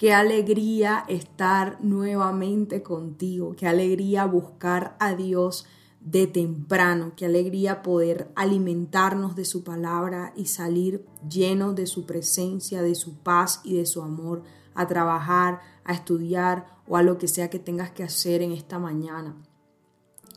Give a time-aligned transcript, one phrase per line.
[0.00, 5.66] Qué alegría estar nuevamente contigo, qué alegría buscar a Dios
[6.00, 12.80] de temprano, qué alegría poder alimentarnos de su palabra y salir llenos de su presencia,
[12.80, 14.42] de su paz y de su amor
[14.74, 18.78] a trabajar, a estudiar o a lo que sea que tengas que hacer en esta
[18.78, 19.36] mañana.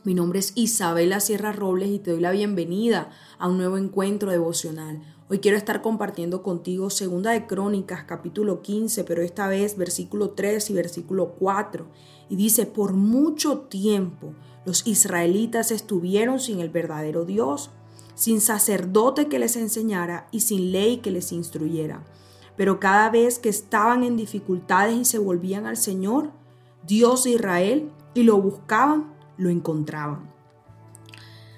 [0.04, 4.30] Mi nombre es Isabela Sierra Robles y te doy la bienvenida a un nuevo encuentro
[4.30, 5.13] devocional.
[5.26, 10.68] Hoy quiero estar compartiendo contigo Segunda de Crónicas, capítulo 15, pero esta vez versículo 3
[10.68, 11.86] y versículo 4.
[12.28, 14.34] Y dice, por mucho tiempo
[14.66, 17.70] los israelitas estuvieron sin el verdadero Dios,
[18.14, 22.04] sin sacerdote que les enseñara y sin ley que les instruyera.
[22.54, 26.32] Pero cada vez que estaban en dificultades y se volvían al Señor,
[26.86, 30.33] Dios de Israel, y lo buscaban, lo encontraban.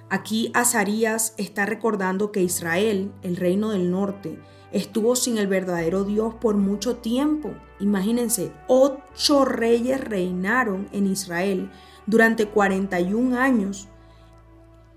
[0.08, 4.38] Aquí Azarías está recordando que Israel, el reino del norte,
[4.70, 7.54] estuvo sin el verdadero Dios por mucho tiempo.
[7.80, 11.70] Imagínense, ocho reyes reinaron en Israel
[12.06, 13.88] durante 41 años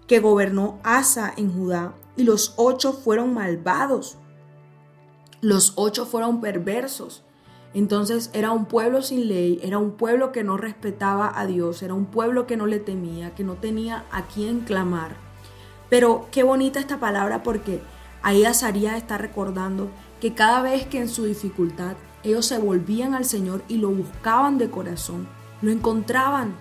[0.05, 4.17] que gobernó Asa en Judá y los ocho fueron malvados.
[5.41, 7.23] Los ocho fueron perversos.
[7.73, 11.93] Entonces era un pueblo sin ley, era un pueblo que no respetaba a Dios, era
[11.93, 15.15] un pueblo que no le temía, que no tenía a quién clamar.
[15.89, 17.81] Pero qué bonita esta palabra porque
[18.23, 23.25] ahí Azarías está recordando que cada vez que en su dificultad ellos se volvían al
[23.25, 25.27] Señor y lo buscaban de corazón,
[25.61, 26.55] lo encontraban,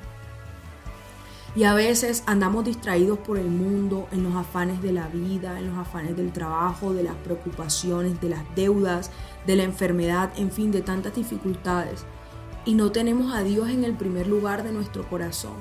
[1.59, 5.67] y a veces andamos distraídos por el mundo, en los afanes de la vida, en
[5.67, 9.11] los afanes del trabajo, de las preocupaciones, de las deudas,
[9.45, 12.07] de la enfermedad, en fin, de tantas dificultades.
[12.65, 15.55] Y no tenemos a Dios en el primer lugar de nuestro corazón.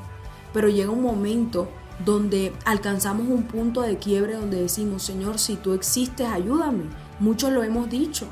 [0.54, 1.68] Pero llega un momento
[2.06, 6.84] donde alcanzamos un punto de quiebre donde decimos, Señor, si tú existes, ayúdame.
[7.20, 8.28] Muchos lo hemos dicho.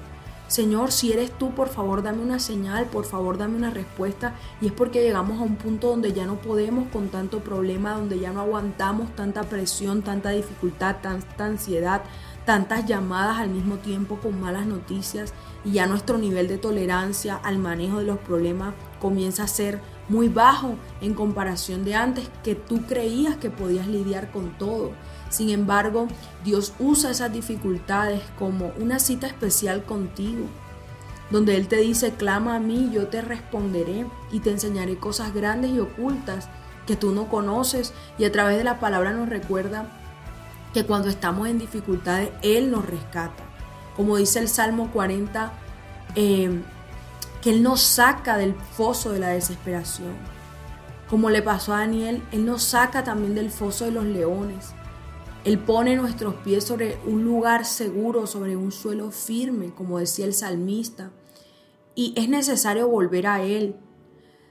[0.47, 4.35] Señor, si eres tú, por favor dame una señal, por favor dame una respuesta.
[4.61, 8.19] Y es porque llegamos a un punto donde ya no podemos con tanto problema, donde
[8.19, 12.03] ya no aguantamos tanta presión, tanta dificultad, tanta ansiedad,
[12.45, 15.33] tantas llamadas al mismo tiempo con malas noticias.
[15.63, 20.29] Y ya nuestro nivel de tolerancia al manejo de los problemas comienza a ser muy
[20.29, 24.91] bajo en comparación de antes que tú creías que podías lidiar con todo.
[25.29, 26.07] Sin embargo,
[26.43, 30.45] Dios usa esas dificultades como una cita especial contigo,
[31.31, 35.71] donde Él te dice, clama a mí, yo te responderé y te enseñaré cosas grandes
[35.71, 36.47] y ocultas
[36.85, 39.87] que tú no conoces y a través de la palabra nos recuerda
[40.73, 43.43] que cuando estamos en dificultades, Él nos rescata.
[43.95, 45.51] Como dice el Salmo 40,
[46.15, 46.61] eh,
[47.45, 50.15] que Él nos saca del foso de la desesperación.
[51.07, 54.73] Como le pasó a Daniel, Él nos saca también del foso de los leones.
[55.43, 60.33] Él pone nuestros pies sobre un lugar seguro, sobre un suelo firme, como decía el
[60.33, 61.11] salmista.
[61.93, 63.75] Y es necesario volver a Él.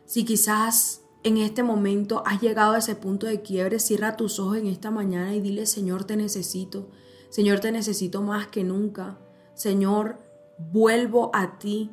[0.07, 4.59] Si quizás en este momento has llegado a ese punto de quiebre, cierra tus ojos
[4.59, 6.91] en esta mañana y dile, Señor, te necesito.
[7.29, 9.19] Señor, te necesito más que nunca.
[9.55, 10.21] Señor,
[10.59, 11.91] vuelvo a ti,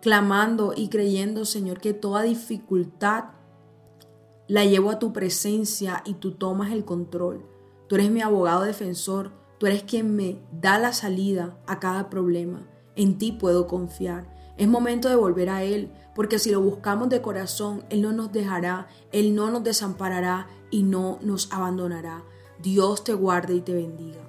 [0.00, 3.24] clamando y creyendo, Señor, que toda dificultad
[4.46, 7.44] la llevo a tu presencia y tú tomas el control.
[7.86, 12.66] Tú eres mi abogado defensor, tú eres quien me da la salida a cada problema.
[12.96, 14.34] En ti puedo confiar.
[14.56, 18.32] Es momento de volver a Él, porque si lo buscamos de corazón, Él no nos
[18.32, 22.24] dejará, Él no nos desamparará y no nos abandonará.
[22.60, 24.28] Dios te guarde y te bendiga.